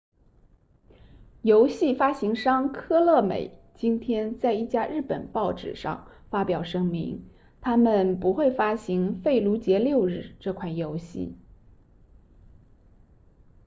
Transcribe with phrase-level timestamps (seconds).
[1.43, 7.29] 游戏发行商科乐美 konami 今天在一家日本报纸上发表声明
[7.61, 11.37] 他们不会发行费卢杰六日这款游戏